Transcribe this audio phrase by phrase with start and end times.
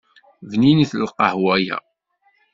[0.49, 1.77] Bninet lqahwa-ya.